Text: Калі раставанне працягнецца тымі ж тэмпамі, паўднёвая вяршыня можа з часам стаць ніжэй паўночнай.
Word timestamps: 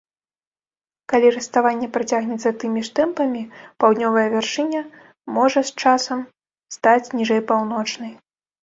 Калі 1.11 1.27
раставанне 1.35 1.89
працягнецца 1.97 2.49
тымі 2.65 2.81
ж 2.87 2.93
тэмпамі, 3.01 3.43
паўднёвая 3.85 4.27
вяршыня 4.37 4.81
можа 5.37 5.59
з 5.73 5.87
часам 5.87 6.29
стаць 6.79 7.13
ніжэй 7.23 7.41
паўночнай. 7.55 8.11